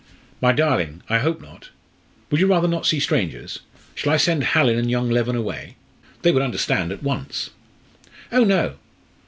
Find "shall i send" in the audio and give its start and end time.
3.93-4.43